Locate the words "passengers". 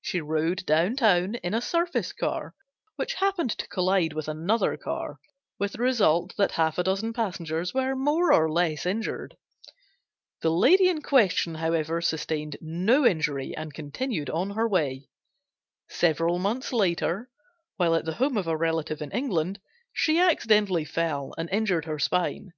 7.12-7.74